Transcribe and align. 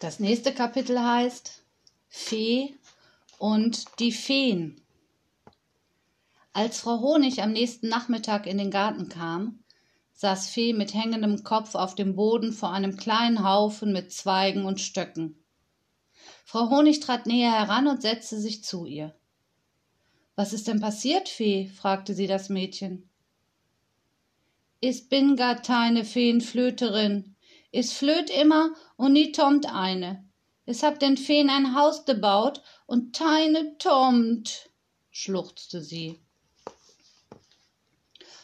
Das 0.00 0.20
nächste 0.20 0.54
Kapitel 0.54 1.00
heißt 1.00 1.64
Fee 2.08 2.74
und 3.38 3.98
die 3.98 4.12
Feen. 4.12 4.80
Als 6.52 6.78
Frau 6.80 7.00
Honig 7.00 7.42
am 7.42 7.50
nächsten 7.50 7.88
Nachmittag 7.88 8.46
in 8.46 8.58
den 8.58 8.70
Garten 8.70 9.08
kam, 9.08 9.64
saß 10.12 10.50
Fee 10.50 10.72
mit 10.72 10.94
hängendem 10.94 11.42
Kopf 11.42 11.74
auf 11.74 11.96
dem 11.96 12.14
Boden 12.14 12.52
vor 12.52 12.70
einem 12.70 12.96
kleinen 12.96 13.42
Haufen 13.42 13.92
mit 13.92 14.12
Zweigen 14.12 14.66
und 14.66 14.80
Stöcken. 14.80 15.42
Frau 16.44 16.70
Honig 16.70 17.00
trat 17.00 17.26
näher 17.26 17.52
heran 17.52 17.88
und 17.88 18.00
setzte 18.00 18.38
sich 18.40 18.62
zu 18.62 18.86
ihr. 18.86 19.16
Was 20.36 20.52
ist 20.52 20.68
denn 20.68 20.80
passiert, 20.80 21.28
Fee? 21.28 21.66
fragte 21.66 22.14
sie 22.14 22.28
das 22.28 22.48
Mädchen. 22.48 23.08
Is 24.80 25.08
bin 25.08 25.34
gar 25.34 25.60
keine 25.60 26.04
Feenflöterin, 26.04 27.34
is 27.70 27.92
flöt 27.92 28.30
immer 28.30 28.72
und 28.96 29.12
nie 29.12 29.32
tomt 29.32 29.72
eine. 29.72 30.24
Es 30.66 30.82
hab 30.82 30.98
den 31.00 31.16
Feen 31.16 31.50
ein 31.50 31.74
Haus 31.74 32.04
gebaut 32.04 32.62
und 32.86 33.16
teine 33.16 33.78
tomt, 33.78 34.70
schluchzte 35.10 35.82
sie. 35.82 36.18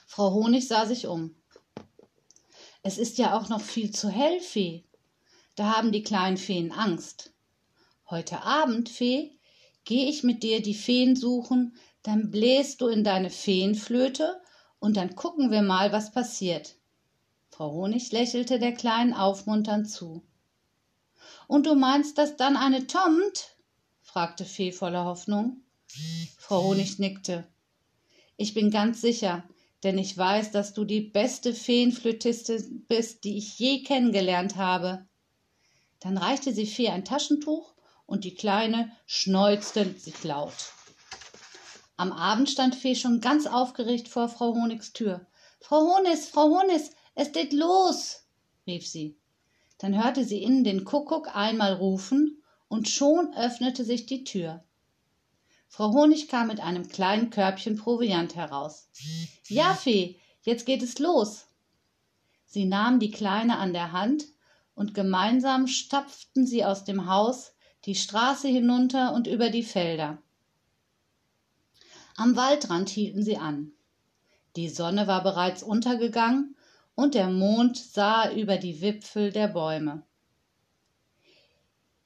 Frau 0.07 0.33
Honig 0.33 0.69
sah 0.69 0.87
sich 0.87 1.07
um. 1.07 1.35
Es 2.83 2.99
ist 2.99 3.19
ja 3.19 3.37
auch 3.37 3.49
noch 3.49 3.61
viel 3.61 3.91
zu 3.91 4.09
hell, 4.09 4.41
Fee. 4.41 4.85
Da 5.55 5.77
haben 5.77 5.93
die 5.93 6.03
kleinen 6.03 6.37
Feen 6.37 6.73
Angst. 6.73 7.33
Heute 8.11 8.43
Abend, 8.43 8.89
Fee, 8.89 9.39
geh 9.85 10.09
ich 10.09 10.23
mit 10.23 10.43
dir 10.43 10.63
die 10.63 10.75
Feen 10.75 11.17
suchen, 11.17 11.77
dann 12.03 12.31
bläst 12.31 12.81
du 12.81 12.89
in 12.89 13.05
deine 13.05 13.31
Feenflöte 13.31 14.41
und 14.79 14.97
dann 14.97 15.17
gucken 15.17 15.51
wir 15.51 15.63
mal, 15.63 15.93
was 15.93 16.13
passiert. 16.13 16.77
Frau 17.57 17.71
Honig 17.71 18.11
lächelte 18.11 18.59
der 18.59 18.73
Kleinen 18.73 19.15
aufmunternd 19.15 19.89
zu. 19.89 20.25
Und 21.47 21.67
du 21.67 21.77
meinst, 21.77 22.19
dass 22.19 22.37
dann 22.37 22.57
eine 22.57 22.89
tommt? 22.89 23.55
fragte 24.03 24.45
Fee 24.45 24.73
voller 24.73 25.05
Hoffnung. 25.05 25.63
Frau 26.37 26.65
Honig 26.65 26.99
nickte. 26.99 27.47
Ich 28.37 28.55
bin 28.55 28.73
ganz 28.73 29.01
sicher, 29.01 29.45
denn 29.85 29.99
ich 29.99 30.19
weiß, 30.19 30.51
dass 30.51 30.75
du 30.75 30.85
die 30.85 31.01
beste 31.01 31.55
Feenflötistin 31.55 32.87
bist, 32.89 33.23
die 33.23 33.39
ich 33.39 33.57
je 33.57 33.85
kennengelernt 33.85 34.57
habe. 34.57 35.07
Dann 36.01 36.19
reichte 36.19 36.53
sie 36.53 36.67
Fee 36.67 36.89
ein 36.89 37.05
Taschentuch 37.05 37.73
und 38.05 38.25
die 38.25 38.35
Kleine 38.35 38.91
schneuzte 39.07 39.95
sich 39.97 40.25
laut. 40.25 40.73
Am 41.97 42.11
Abend 42.11 42.51
stand 42.51 42.75
Fee 42.75 42.97
schon 42.97 43.21
ganz 43.21 43.47
aufgeregt 43.47 44.09
vor 44.09 44.29
Frau 44.29 44.55
Honigs 44.55 44.93
Tür. 44.93 45.25
Frau 45.61 45.95
Honis, 45.95 46.29
Frau 46.29 46.49
Honis, 46.49 46.91
es 47.15 47.33
geht 47.33 47.53
los, 47.53 48.25
rief 48.67 48.87
sie. 48.87 49.17
Dann 49.79 50.03
hörte 50.03 50.25
sie 50.25 50.43
innen 50.43 50.65
den 50.65 50.85
Kuckuck 50.85 51.35
einmal 51.35 51.75
rufen, 51.75 52.41
und 52.69 52.89
schon 52.89 53.33
öffnete 53.37 53.85
sich 53.85 54.07
die 54.07 54.25
Tür. 54.25 54.65
Frau 55.69 55.93
Honig 55.93 56.29
kam 56.29 56.49
mit 56.49 56.61
einem 56.61 56.89
kleinen 56.89 57.31
Körbchen 57.31 57.77
Proviant 57.77 58.35
heraus. 58.35 58.89
Ja, 59.49 59.75
Fee, 59.75 60.19
jetzt 60.43 60.67
geht 60.67 60.83
es 60.83 60.99
los. 60.99 61.47
Sie 62.47 62.65
nahm 62.65 62.99
die 62.99 63.11
Kleine 63.11 63.59
an 63.59 63.73
der 63.73 63.93
Hand, 63.93 64.25
und 64.75 64.95
gemeinsam 64.95 65.69
stapften 65.69 66.47
sie 66.47 66.65
aus 66.65 66.85
dem 66.85 67.07
Haus 67.07 67.53
die 67.85 67.95
Straße 67.95 68.49
hinunter 68.49 69.13
und 69.15 69.27
über 69.27 69.51
die 69.51 69.63
Felder. 69.63 70.19
Am 72.17 72.35
Waldrand 72.35 72.89
hielten 72.89 73.23
sie 73.23 73.37
an. 73.37 73.73
Die 74.57 74.69
Sonne 74.69 75.07
war 75.07 75.23
bereits 75.23 75.63
untergegangen 75.63 76.57
und 76.95 77.15
der 77.15 77.29
Mond 77.29 77.77
sah 77.77 78.31
über 78.31 78.57
die 78.57 78.81
Wipfel 78.81 79.33
der 79.33 79.49
Bäume. 79.49 80.03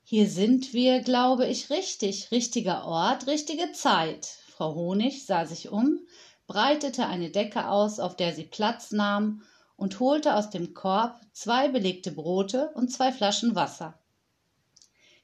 Hier 0.02 0.26
sind 0.26 0.72
wir, 0.72 1.00
glaube 1.00 1.46
ich, 1.46 1.68
richtig. 1.68 2.30
Richtiger 2.30 2.86
Ort, 2.86 3.26
richtige 3.26 3.72
Zeit. 3.72 4.26
Frau 4.48 4.74
Honig 4.74 5.26
sah 5.26 5.44
sich 5.44 5.68
um, 5.68 6.00
breitete 6.46 7.06
eine 7.06 7.28
Decke 7.28 7.68
aus, 7.68 8.00
auf 8.00 8.16
der 8.16 8.34
sie 8.34 8.44
Platz 8.44 8.90
nahm, 8.90 9.42
und 9.76 10.00
holte 10.00 10.34
aus 10.34 10.48
dem 10.48 10.72
Korb 10.72 11.20
zwei 11.32 11.68
belegte 11.68 12.10
Brote 12.10 12.70
und 12.74 12.90
zwei 12.90 13.12
Flaschen 13.12 13.54
Wasser. 13.54 13.98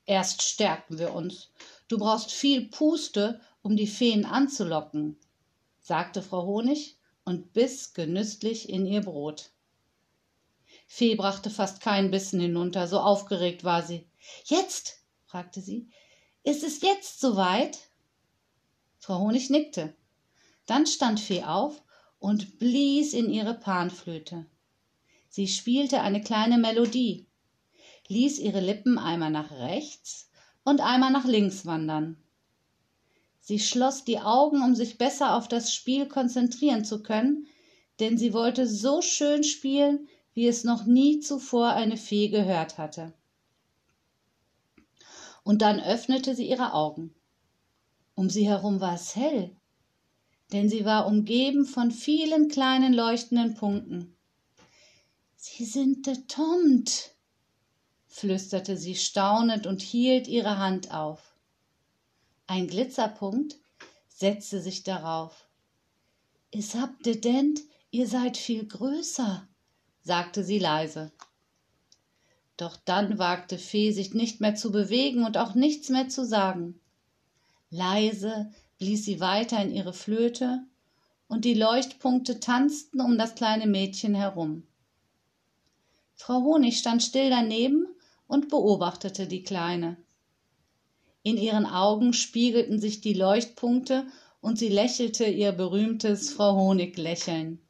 Erst 0.05 0.43
stärken 0.43 0.99
wir 0.99 1.15
uns. 1.15 1.49
Du 1.89 1.97
brauchst 1.99 2.31
viel 2.31 2.69
Puste, 2.69 3.41
um 3.63 3.77
die 3.77 3.87
Feen 3.87 4.27
anzulocken, 4.27 5.17
sagte 5.81 6.21
Frau 6.21 6.45
Honig 6.45 6.99
und 7.25 7.55
biss 7.55 7.95
genüsslich 7.95 8.69
in 8.69 8.85
ihr 8.85 9.01
Brot. 9.01 9.51
Fee 10.97 11.17
brachte 11.17 11.51
fast 11.51 11.81
keinen 11.81 12.13
Bissen 12.13 12.39
hinunter, 12.39 12.87
so 12.87 13.01
aufgeregt 13.01 13.65
war 13.65 13.83
sie. 13.83 14.07
Jetzt? 14.45 15.01
fragte 15.27 15.61
sie. 15.61 15.89
Ist 16.45 16.63
es 16.63 16.83
jetzt 16.83 17.21
soweit? 17.21 17.77
Frau 19.01 19.19
Honig 19.19 19.51
nickte. 19.51 19.93
Dann 20.67 20.87
stand 20.87 21.19
Fee 21.19 21.43
auf 21.43 21.83
und 22.21 22.61
blies 22.61 23.13
in 23.13 23.29
ihre 23.29 23.55
Panflöte. 23.55 24.47
Sie 25.29 25.49
spielte 25.49 26.01
eine 26.01 26.21
kleine 26.21 26.59
Melodie, 26.59 27.27
ließ 28.07 28.39
ihre 28.39 28.61
Lippen 28.61 28.97
einmal 28.97 29.33
nach 29.33 29.51
rechts 29.51 30.31
und 30.63 30.81
einmal 30.81 31.11
nach 31.11 31.25
links 31.25 31.67
wandern. 31.67 32.23
Sie 33.41 33.59
schloss 33.59 34.05
die 34.05 34.21
Augen, 34.21 34.63
um 34.63 34.77
sich 34.77 34.97
besser 34.97 35.35
auf 35.35 35.49
das 35.49 35.75
Spiel 35.75 36.07
konzentrieren 36.07 36.85
zu 36.85 37.03
können, 37.03 37.49
denn 37.99 38.17
sie 38.17 38.33
wollte 38.33 38.69
so 38.69 39.03
schön 39.03 39.43
spielen, 39.43 40.09
wie 40.35 40.49
es 40.49 40.65
noch 40.65 40.85
nie 40.85 41.21
zuvor 41.21 41.71
eine 41.71 41.97
Fee 41.97 42.29
gehört 42.29 42.77
hatte. 42.77 43.13
Und 45.45 45.63
dann 45.63 45.81
öffnete 45.81 46.35
sie 46.35 46.49
ihre 46.49 46.75
Augen. 46.75 47.15
Um 48.15 48.31
sie 48.31 48.47
herum 48.47 48.81
war 48.81 48.95
es 48.95 49.17
hell, 49.17 49.55
denn 50.53 50.69
sie 50.69 50.85
war 50.85 51.07
umgeben 51.07 51.65
von 51.65 51.91
vielen 51.91 52.49
kleinen 52.49 52.93
leuchtenden 52.93 53.55
Punkten. 53.55 54.17
Sie 55.37 55.65
sind 55.65 56.03
betommt, 56.03 57.11
flüsterte 58.07 58.77
sie 58.77 58.95
staunend 58.95 59.67
und 59.67 59.83
hielt 59.83 60.27
ihre 60.29 60.59
Hand 60.59 60.93
auf. 60.93 61.35
Ein 62.47 62.67
Glitzerpunkt 62.67 63.57
setzte 64.09 64.61
sich 64.61 64.85
darauf. 64.85 65.49
Is 66.51 66.75
habt 66.75 67.07
ihr 67.07 67.21
denn, 67.21 67.59
ihr 67.91 68.07
seid 68.07 68.37
viel 68.37 68.67
größer, 68.67 69.49
sagte 70.05 70.45
sie 70.45 70.59
leise. 70.59 71.11
Doch 72.57 72.77
dann 72.77 73.19
wagte 73.19 73.59
Fee 73.59 73.91
sich 73.91 74.15
nicht 74.15 74.41
mehr 74.41 74.55
zu 74.55 74.71
bewegen 74.71 75.25
und 75.25 75.37
auch 75.37 75.55
nichts 75.55 75.89
mehr 75.89 76.09
zu 76.09 76.25
sagen. 76.25 76.79
Leise 77.71 78.53
blies 78.79 79.05
sie 79.05 79.19
weiter 79.19 79.61
in 79.61 79.73
ihre 79.73 79.93
Flöte, 79.93 80.63
und 81.27 81.45
die 81.45 81.55
Leuchtpunkte 81.55 82.39
tanzten 82.39 83.01
um 83.01 83.19
das 83.19 83.35
kleine 83.35 83.67
Mädchen 83.67 84.15
herum. 84.15 84.63
Frau 86.15 86.43
Honig 86.43 86.79
stand 86.79 87.03
still 87.03 87.31
daneben 87.31 87.87
und 88.29 88.51
beobachtete 88.51 89.27
die 89.27 89.43
Kleine. 89.43 89.97
In 91.23 91.39
ihren 91.39 91.67
Augen 91.67 92.13
spiegelten 92.13 92.79
sich 92.79 93.01
die 93.01 93.15
Leuchtpunkte 93.15 94.07
und 94.41 94.59
sie 94.59 94.69
lächelte 94.69 95.25
ihr 95.25 95.53
berühmtes 95.53 96.31
Frau 96.31 96.55
Honig 96.55 96.99
Lächeln. 96.99 97.64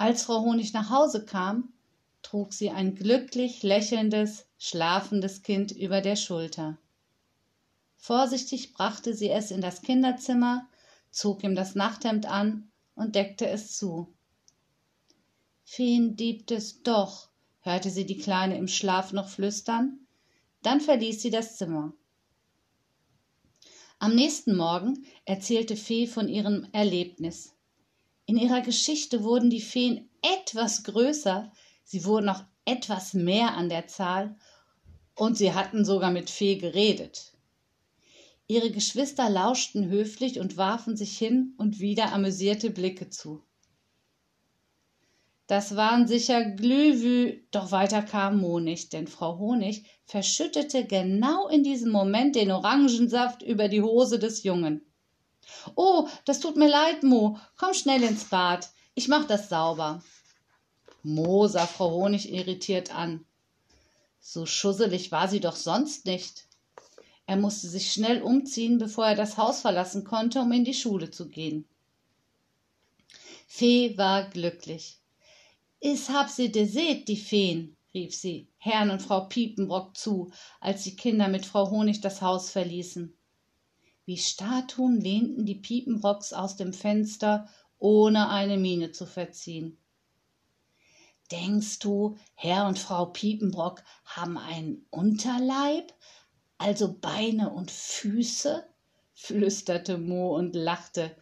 Als 0.00 0.22
Frau 0.22 0.40
Honig 0.40 0.72
nach 0.72 0.88
Hause 0.88 1.26
kam, 1.26 1.74
trug 2.22 2.54
sie 2.54 2.70
ein 2.70 2.94
glücklich 2.94 3.62
lächelndes, 3.62 4.46
schlafendes 4.56 5.42
Kind 5.42 5.72
über 5.72 6.00
der 6.00 6.16
Schulter. 6.16 6.78
Vorsichtig 7.98 8.72
brachte 8.72 9.12
sie 9.12 9.28
es 9.28 9.50
in 9.50 9.60
das 9.60 9.82
Kinderzimmer, 9.82 10.66
zog 11.10 11.44
ihm 11.44 11.54
das 11.54 11.74
Nachthemd 11.74 12.24
an 12.24 12.70
und 12.94 13.14
deckte 13.14 13.46
es 13.46 13.76
zu. 13.76 14.10
Feen 15.64 16.16
diebt 16.16 16.50
es 16.50 16.82
doch, 16.82 17.28
hörte 17.60 17.90
sie 17.90 18.06
die 18.06 18.16
Kleine 18.16 18.56
im 18.56 18.68
Schlaf 18.68 19.12
noch 19.12 19.28
flüstern, 19.28 20.06
dann 20.62 20.80
verließ 20.80 21.20
sie 21.20 21.30
das 21.30 21.58
Zimmer. 21.58 21.92
Am 23.98 24.14
nächsten 24.14 24.56
Morgen 24.56 25.04
erzählte 25.26 25.76
Fee 25.76 26.06
von 26.06 26.26
ihrem 26.26 26.66
Erlebnis. 26.72 27.52
In 28.30 28.36
ihrer 28.36 28.60
Geschichte 28.60 29.24
wurden 29.24 29.50
die 29.50 29.60
Feen 29.60 30.08
etwas 30.22 30.84
größer, 30.84 31.50
sie 31.82 32.04
wurden 32.04 32.26
noch 32.26 32.44
etwas 32.64 33.12
mehr 33.12 33.56
an 33.56 33.68
der 33.68 33.88
Zahl 33.88 34.36
und 35.16 35.36
sie 35.36 35.52
hatten 35.52 35.84
sogar 35.84 36.12
mit 36.12 36.30
Fee 36.30 36.54
geredet. 36.54 37.32
Ihre 38.46 38.70
Geschwister 38.70 39.28
lauschten 39.28 39.88
höflich 39.88 40.38
und 40.38 40.56
warfen 40.56 40.96
sich 40.96 41.18
hin 41.18 41.54
und 41.58 41.80
wieder 41.80 42.12
amüsierte 42.12 42.70
Blicke 42.70 43.10
zu. 43.10 43.42
Das 45.48 45.74
waren 45.74 46.06
sicher 46.06 46.44
Glühwü, 46.44 47.42
doch 47.50 47.72
weiter 47.72 48.00
kam 48.00 48.40
Mo 48.40 48.60
nicht, 48.60 48.92
denn 48.92 49.08
Frau 49.08 49.40
Honig 49.40 49.86
verschüttete 50.04 50.84
genau 50.84 51.48
in 51.48 51.64
diesem 51.64 51.90
Moment 51.90 52.36
den 52.36 52.52
Orangensaft 52.52 53.42
über 53.42 53.66
die 53.66 53.82
Hose 53.82 54.20
des 54.20 54.44
Jungen. 54.44 54.82
Oh, 55.74 56.08
das 56.24 56.40
tut 56.40 56.56
mir 56.56 56.68
leid, 56.68 57.02
Mo. 57.02 57.38
Komm 57.56 57.74
schnell 57.74 58.02
ins 58.02 58.24
Bad. 58.24 58.68
Ich 58.94 59.08
mach 59.08 59.26
das 59.26 59.48
sauber. 59.48 60.02
Mo 61.02 61.46
sah 61.48 61.66
Frau 61.66 61.90
Honig 61.90 62.30
irritiert 62.30 62.94
an. 62.94 63.24
So 64.20 64.44
schusselig 64.46 65.10
war 65.12 65.28
sie 65.28 65.40
doch 65.40 65.56
sonst 65.56 66.04
nicht. 66.04 66.46
Er 67.26 67.36
musste 67.36 67.68
sich 67.68 67.92
schnell 67.92 68.22
umziehen, 68.22 68.78
bevor 68.78 69.06
er 69.06 69.14
das 69.14 69.36
Haus 69.36 69.60
verlassen 69.60 70.04
konnte, 70.04 70.40
um 70.40 70.52
in 70.52 70.64
die 70.64 70.74
Schule 70.74 71.10
zu 71.10 71.28
gehen. 71.28 71.64
Fee 73.46 73.96
war 73.96 74.28
glücklich. 74.28 74.98
Is 75.80 76.08
hab 76.10 76.28
sie 76.28 76.52
de 76.52 76.66
seht, 76.66 77.08
die 77.08 77.16
Feen, 77.16 77.76
rief 77.94 78.14
sie 78.14 78.48
Herrn 78.58 78.90
und 78.90 79.00
Frau 79.00 79.22
Piepenbrock 79.26 79.96
zu, 79.96 80.30
als 80.60 80.84
die 80.84 80.96
Kinder 80.96 81.28
mit 81.28 81.46
Frau 81.46 81.70
Honig 81.70 82.00
das 82.00 82.20
Haus 82.20 82.50
verließen. 82.50 83.16
Wie 84.04 84.16
Statuen 84.16 85.00
lehnten 85.00 85.46
die 85.46 85.54
Piepenbrocks 85.54 86.32
aus 86.32 86.56
dem 86.56 86.72
Fenster, 86.72 87.48
ohne 87.78 88.28
eine 88.28 88.56
Miene 88.56 88.92
zu 88.92 89.06
verziehen. 89.06 89.78
Denkst 91.30 91.78
du, 91.78 92.16
Herr 92.34 92.66
und 92.66 92.78
Frau 92.78 93.06
Piepenbrock 93.06 93.82
haben 94.04 94.36
einen 94.36 94.86
Unterleib, 94.90 95.94
also 96.58 96.92
Beine 96.92 97.50
und 97.50 97.70
Füße? 97.70 98.66
flüsterte 99.14 99.98
Mo 99.98 100.34
und 100.34 100.54
lachte, 100.56 101.14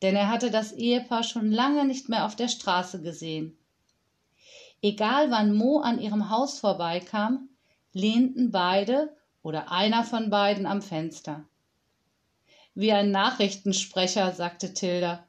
denn 0.00 0.16
er 0.16 0.30
hatte 0.30 0.50
das 0.50 0.72
Ehepaar 0.72 1.22
schon 1.22 1.52
lange 1.52 1.84
nicht 1.84 2.08
mehr 2.08 2.24
auf 2.24 2.36
der 2.36 2.48
Straße 2.48 3.02
gesehen. 3.02 3.58
Egal 4.80 5.30
wann 5.30 5.54
Mo 5.54 5.80
an 5.80 6.00
ihrem 6.00 6.30
Haus 6.30 6.58
vorbeikam, 6.60 7.50
lehnten 7.92 8.50
beide 8.50 9.14
oder 9.42 9.70
einer 9.70 10.04
von 10.04 10.30
beiden 10.30 10.66
am 10.66 10.82
Fenster. 10.82 11.47
Wie 12.78 12.92
ein 12.92 13.10
Nachrichtensprecher, 13.10 14.32
sagte 14.34 14.72
Tilda. 14.72 15.26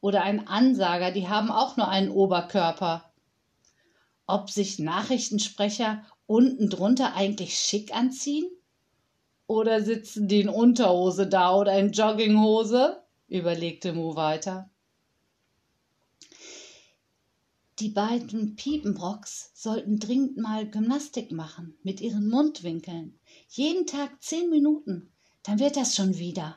Oder 0.00 0.22
ein 0.22 0.46
Ansager, 0.46 1.10
die 1.10 1.26
haben 1.26 1.50
auch 1.50 1.76
nur 1.76 1.88
einen 1.88 2.12
Oberkörper. 2.12 3.10
Ob 4.28 4.50
sich 4.50 4.78
Nachrichtensprecher 4.78 6.04
unten 6.28 6.70
drunter 6.70 7.16
eigentlich 7.16 7.58
schick 7.58 7.92
anziehen? 7.92 8.48
Oder 9.48 9.82
sitzen 9.82 10.28
die 10.28 10.42
in 10.42 10.48
Unterhose 10.48 11.26
da 11.26 11.56
oder 11.56 11.76
in 11.76 11.90
Jogginghose? 11.90 13.02
überlegte 13.26 13.92
Mo 13.92 14.14
weiter. 14.14 14.70
Die 17.80 17.88
beiden 17.88 18.54
Piepenbrocks 18.54 19.50
sollten 19.54 19.98
dringend 19.98 20.36
mal 20.36 20.70
Gymnastik 20.70 21.32
machen 21.32 21.76
mit 21.82 22.00
ihren 22.00 22.28
Mundwinkeln. 22.28 23.18
Jeden 23.48 23.88
Tag 23.88 24.22
zehn 24.22 24.50
Minuten, 24.50 25.10
dann 25.42 25.58
wird 25.58 25.76
das 25.76 25.96
schon 25.96 26.16
wieder, 26.16 26.56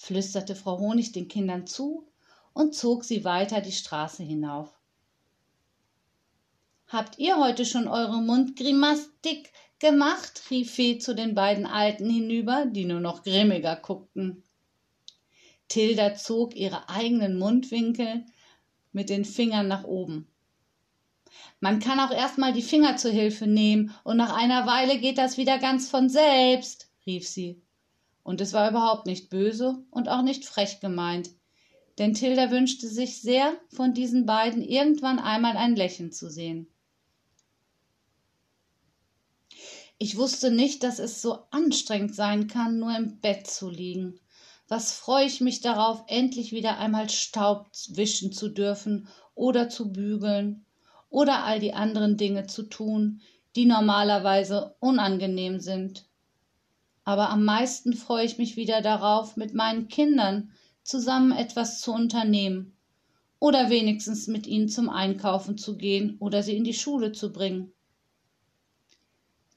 flüsterte 0.00 0.56
Frau 0.56 0.78
Honig 0.78 1.12
den 1.12 1.28
Kindern 1.28 1.66
zu 1.66 2.08
und 2.54 2.74
zog 2.74 3.04
sie 3.04 3.22
weiter 3.22 3.60
die 3.60 3.70
Straße 3.70 4.22
hinauf. 4.22 4.72
Habt 6.88 7.18
ihr 7.18 7.36
heute 7.36 7.66
schon 7.66 7.86
eure 7.86 8.22
Mundgrimastik 8.22 9.52
gemacht? 9.78 10.42
rief 10.50 10.72
Fee 10.72 10.98
zu 10.98 11.14
den 11.14 11.34
beiden 11.34 11.66
Alten 11.66 12.08
hinüber, 12.08 12.64
die 12.64 12.86
nur 12.86 13.00
noch 13.00 13.24
grimmiger 13.24 13.76
guckten. 13.76 14.42
Tilda 15.68 16.14
zog 16.14 16.56
ihre 16.56 16.88
eigenen 16.88 17.38
Mundwinkel 17.38 18.24
mit 18.92 19.10
den 19.10 19.26
Fingern 19.26 19.68
nach 19.68 19.84
oben. 19.84 20.26
Man 21.60 21.78
kann 21.78 22.00
auch 22.00 22.10
erstmal 22.10 22.54
die 22.54 22.62
Finger 22.62 22.96
zur 22.96 23.10
Hilfe 23.10 23.46
nehmen, 23.46 23.94
und 24.02 24.16
nach 24.16 24.34
einer 24.34 24.66
Weile 24.66 24.98
geht 24.98 25.18
das 25.18 25.36
wieder 25.36 25.58
ganz 25.58 25.90
von 25.90 26.08
selbst, 26.08 26.90
rief 27.04 27.28
sie. 27.28 27.60
Und 28.22 28.40
es 28.40 28.52
war 28.52 28.70
überhaupt 28.70 29.06
nicht 29.06 29.30
böse 29.30 29.82
und 29.90 30.08
auch 30.08 30.22
nicht 30.22 30.44
frech 30.44 30.80
gemeint, 30.80 31.30
denn 31.98 32.14
Tilda 32.14 32.50
wünschte 32.50 32.88
sich 32.88 33.20
sehr, 33.20 33.52
von 33.68 33.92
diesen 33.92 34.24
beiden 34.24 34.62
irgendwann 34.62 35.18
einmal 35.18 35.56
ein 35.56 35.76
Lächeln 35.76 36.12
zu 36.12 36.30
sehen. 36.30 36.66
Ich 39.98 40.16
wusste 40.16 40.50
nicht, 40.50 40.82
dass 40.82 40.98
es 40.98 41.20
so 41.20 41.40
anstrengend 41.50 42.14
sein 42.14 42.46
kann, 42.46 42.78
nur 42.78 42.96
im 42.96 43.20
Bett 43.20 43.46
zu 43.46 43.68
liegen. 43.68 44.18
Was 44.66 44.92
freue 44.92 45.26
ich 45.26 45.42
mich 45.42 45.60
darauf, 45.60 46.04
endlich 46.06 46.52
wieder 46.52 46.78
einmal 46.78 47.10
Staub 47.10 47.70
wischen 47.88 48.32
zu 48.32 48.48
dürfen 48.48 49.08
oder 49.34 49.68
zu 49.68 49.92
bügeln 49.92 50.64
oder 51.10 51.44
all 51.44 51.60
die 51.60 51.74
anderen 51.74 52.16
Dinge 52.16 52.46
zu 52.46 52.62
tun, 52.62 53.20
die 53.56 53.66
normalerweise 53.66 54.74
unangenehm 54.80 55.60
sind. 55.60 56.06
Aber 57.10 57.30
am 57.30 57.44
meisten 57.44 57.92
freue 57.94 58.24
ich 58.24 58.38
mich 58.38 58.54
wieder 58.54 58.82
darauf, 58.82 59.36
mit 59.36 59.52
meinen 59.52 59.88
Kindern 59.88 60.52
zusammen 60.84 61.32
etwas 61.32 61.80
zu 61.80 61.92
unternehmen 61.92 62.76
oder 63.40 63.68
wenigstens 63.68 64.28
mit 64.28 64.46
ihnen 64.46 64.68
zum 64.68 64.88
Einkaufen 64.88 65.58
zu 65.58 65.76
gehen 65.76 66.18
oder 66.20 66.44
sie 66.44 66.56
in 66.56 66.62
die 66.62 66.72
Schule 66.72 67.10
zu 67.10 67.32
bringen. 67.32 67.72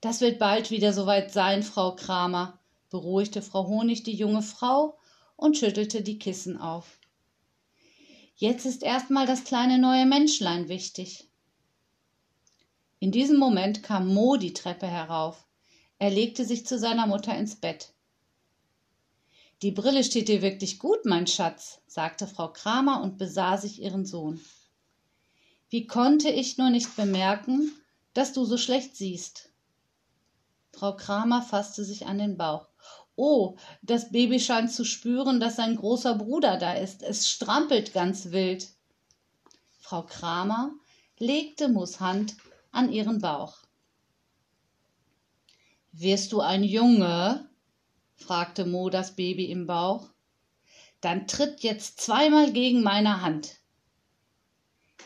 Das 0.02 0.20
wird 0.20 0.40
bald 0.40 0.72
wieder 0.72 0.94
soweit 0.94 1.32
sein, 1.32 1.62
Frau 1.62 1.96
Kramer, 1.96 2.60
beruhigte 2.90 3.44
Frau 3.44 3.68
Honig 3.68 4.02
die 4.02 4.16
junge 4.16 4.42
Frau 4.42 4.98
und 5.36 5.56
schüttelte 5.56 6.02
die 6.02 6.18
Kissen 6.18 6.58
auf. 6.58 6.98
Jetzt 8.36 8.66
ist 8.66 8.82
erstmal 8.82 9.28
das 9.28 9.44
kleine 9.44 9.78
neue 9.78 10.08
Menschlein 10.08 10.70
wichtig. 10.70 11.30
In 12.98 13.12
diesem 13.12 13.38
Moment 13.38 13.84
kam 13.84 14.12
Mo 14.12 14.38
die 14.38 14.54
Treppe 14.54 14.88
herauf. 14.88 15.46
Er 16.04 16.10
legte 16.10 16.44
sich 16.44 16.66
zu 16.66 16.78
seiner 16.78 17.08
Mutter 17.08 17.34
ins 17.34 17.56
Bett. 17.56 17.94
Die 19.62 19.72
Brille 19.72 20.04
steht 20.04 20.28
dir 20.28 20.42
wirklich 20.42 20.78
gut, 20.78 21.06
mein 21.06 21.28
Schatz, 21.28 21.80
sagte 21.88 22.28
Frau 22.28 22.50
Kramer 22.50 23.02
und 23.02 23.18
besah 23.18 23.56
sich 23.56 23.82
ihren 23.82 24.06
Sohn. 24.06 24.42
Wie 25.70 25.88
konnte 25.88 26.28
ich 26.28 26.58
nur 26.58 26.72
nicht 26.72 26.94
bemerken, 26.98 27.72
dass 28.14 28.34
du 28.34 28.44
so 28.44 28.58
schlecht 28.58 28.98
siehst? 28.98 29.48
Frau 30.74 30.94
Kramer 30.94 31.42
fasste 31.42 31.86
sich 31.86 32.06
an 32.06 32.18
den 32.18 32.36
Bauch. 32.36 32.68
Oh, 33.16 33.56
das 33.82 34.12
Baby 34.12 34.42
scheint 34.42 34.74
zu 34.74 34.84
spüren, 34.84 35.40
dass 35.40 35.56
sein 35.56 35.78
großer 35.78 36.16
Bruder 36.16 36.58
da 36.58 36.74
ist. 36.74 37.02
Es 37.02 37.30
strampelt 37.30 37.94
ganz 37.94 38.32
wild. 38.32 38.68
Frau 39.80 40.02
Kramer 40.02 40.74
legte 41.18 41.70
Mus 41.70 42.02
Hand 42.02 42.36
an 42.74 42.92
ihren 42.92 43.22
Bauch. 43.22 43.63
Wirst 45.96 46.32
du 46.32 46.42
ein 46.42 46.64
Junge? 46.64 47.48
fragte 48.16 48.66
Mo 48.66 48.90
das 48.90 49.16
Baby 49.16 49.52
im 49.52 49.68
Bauch. 49.68 50.10
Dann 51.02 51.28
tritt 51.28 51.62
jetzt 51.62 52.02
zweimal 52.02 52.52
gegen 52.52 52.82
meine 52.82 53.22
Hand. 53.22 53.58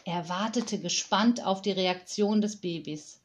Er 0.05 0.29
wartete 0.29 0.79
gespannt 0.79 1.45
auf 1.45 1.61
die 1.61 1.71
Reaktion 1.71 2.39
des 2.39 2.61
Babys. 2.61 3.19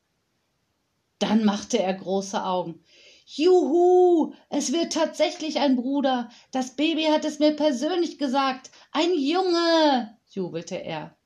Dann 1.21 1.45
machte 1.45 1.79
er 1.79 1.95
große 1.95 2.45
Augen. 2.45 2.83
Juhu, 3.27 4.35
es 4.49 4.73
wird 4.73 4.93
tatsächlich 4.93 5.61
ein 5.61 5.77
Bruder. 5.77 6.31
Das 6.51 6.75
Baby 6.75 7.05
hat 7.05 7.25
es 7.25 7.39
mir 7.39 7.55
persönlich 7.55 8.19
gesagt. 8.19 8.73
Ein 8.91 9.15
Junge, 9.17 10.19
jubelte 10.31 10.75
er. 10.75 11.17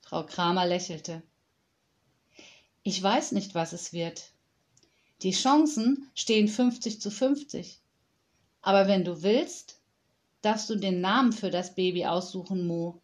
Frau 0.00 0.26
Kramer 0.26 0.66
lächelte. 0.66 1.22
Ich 2.82 3.00
weiß 3.00 3.30
nicht, 3.30 3.54
was 3.54 3.72
es 3.72 3.92
wird. 3.92 4.31
Die 5.22 5.32
Chancen 5.32 6.10
stehen 6.14 6.48
50 6.48 7.00
zu 7.00 7.10
50. 7.10 7.80
Aber 8.60 8.88
wenn 8.88 9.04
du 9.04 9.22
willst, 9.22 9.80
darfst 10.40 10.68
du 10.68 10.76
den 10.76 11.00
Namen 11.00 11.32
für 11.32 11.50
das 11.50 11.74
Baby 11.74 12.06
aussuchen, 12.06 12.66
Mo. 12.66 13.00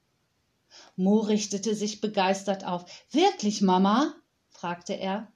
Mo 0.96 1.20
richtete 1.20 1.74
sich 1.74 2.00
begeistert 2.00 2.64
auf. 2.64 2.84
Wirklich, 3.10 3.62
Mama? 3.62 4.14
fragte 4.50 4.94
er. 4.94 5.32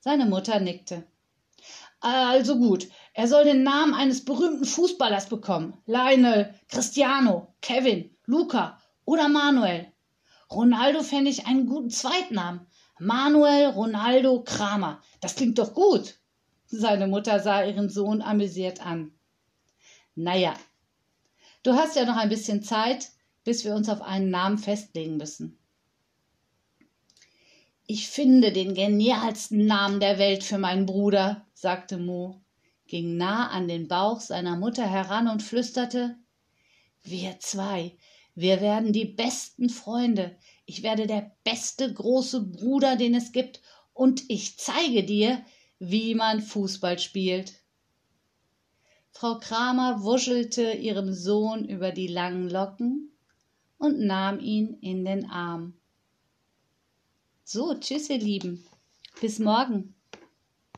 Seine 0.00 0.26
Mutter 0.26 0.60
nickte. 0.60 1.06
Also 2.00 2.58
gut, 2.58 2.88
er 3.14 3.28
soll 3.28 3.44
den 3.44 3.62
Namen 3.62 3.94
eines 3.94 4.24
berühmten 4.24 4.66
Fußballers 4.66 5.28
bekommen. 5.28 5.78
Lionel, 5.86 6.54
Cristiano, 6.68 7.54
Kevin, 7.62 8.10
Luca 8.26 8.78
oder 9.04 9.28
Manuel. 9.28 9.90
Ronaldo 10.50 11.02
fände 11.02 11.30
ich 11.30 11.46
einen 11.46 11.66
guten 11.66 11.90
Zweitnamen. 11.90 12.66
Manuel 12.98 13.70
Ronaldo 13.70 14.42
Kramer. 14.42 15.02
Das 15.20 15.34
klingt 15.34 15.58
doch 15.58 15.74
gut. 15.74 16.18
Seine 16.66 17.06
Mutter 17.06 17.40
sah 17.40 17.64
ihren 17.64 17.88
Sohn 17.88 18.22
amüsiert 18.22 18.84
an. 18.84 19.12
Naja, 20.14 20.54
du 21.62 21.74
hast 21.74 21.96
ja 21.96 22.04
noch 22.04 22.16
ein 22.16 22.28
bisschen 22.28 22.62
Zeit, 22.62 23.10
bis 23.42 23.64
wir 23.64 23.74
uns 23.74 23.88
auf 23.88 24.00
einen 24.00 24.30
Namen 24.30 24.58
festlegen 24.58 25.16
müssen. 25.16 25.58
Ich 27.86 28.08
finde 28.08 28.52
den 28.52 28.74
genialsten 28.74 29.66
Namen 29.66 30.00
der 30.00 30.18
Welt 30.18 30.42
für 30.42 30.56
meinen 30.56 30.86
Bruder, 30.86 31.44
sagte 31.52 31.98
Mo, 31.98 32.40
ging 32.86 33.16
nah 33.16 33.48
an 33.48 33.68
den 33.68 33.88
Bauch 33.88 34.20
seiner 34.20 34.56
Mutter 34.56 34.86
heran 34.86 35.28
und 35.28 35.42
flüsterte 35.42 36.16
Wir 37.02 37.38
zwei, 37.40 37.96
wir 38.34 38.60
werden 38.60 38.92
die 38.92 39.04
besten 39.04 39.68
Freunde. 39.68 40.36
Ich 40.66 40.82
werde 40.82 41.06
der 41.06 41.30
beste 41.44 41.92
große 41.92 42.40
Bruder, 42.42 42.96
den 42.96 43.14
es 43.14 43.32
gibt, 43.32 43.60
und 43.92 44.24
ich 44.28 44.58
zeige 44.58 45.04
dir, 45.04 45.44
wie 45.78 46.14
man 46.14 46.40
Fußball 46.40 46.98
spielt. 46.98 47.54
Frau 49.10 49.38
Kramer 49.38 50.02
wuschelte 50.02 50.72
ihrem 50.72 51.12
Sohn 51.12 51.64
über 51.64 51.92
die 51.92 52.08
langen 52.08 52.50
Locken 52.50 53.12
und 53.78 54.00
nahm 54.00 54.40
ihn 54.40 54.78
in 54.80 55.04
den 55.04 55.30
Arm. 55.30 55.74
So, 57.44 57.74
tschüss, 57.78 58.10
ihr 58.10 58.18
Lieben. 58.18 58.64
Bis 59.20 59.38
morgen. 59.38 59.94